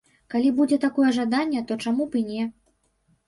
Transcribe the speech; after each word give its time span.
Калі 0.33 0.51
будзе 0.59 0.77
такое 0.85 1.09
жаданне, 1.17 1.61
то 1.71 1.77
чаму 1.85 2.07
б 2.13 2.21
і 2.21 2.23
не. 2.31 2.43